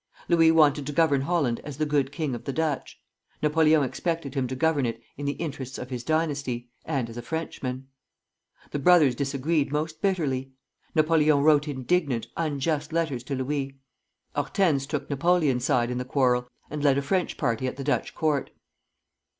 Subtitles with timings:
[0.27, 2.99] Louis wanted to govern Holland as the good king of the Dutch;
[3.43, 7.21] Napoleon expected him to govern it in the interests of his dynasty, and as a
[7.21, 7.87] Frenchman.
[8.71, 10.53] The brothers disagreed most bitterly.
[10.95, 13.77] Napoleon wrote indignant, unjust letters to Louis.
[14.35, 18.15] Hortense took Napoleon's side in the quarrel, and led a French party at the Dutch
[18.15, 18.49] court.